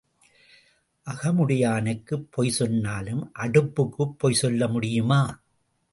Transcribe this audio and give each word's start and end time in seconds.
அகமுடையானுக்குப் 1.07 2.27
பொய் 2.31 2.49
சொன்னாலும் 2.49 3.31
அடுப்புக்குப் 3.39 4.15
பொய் 4.17 4.33
சொல்லி 4.33 4.67
முடியுமா? 4.67 5.21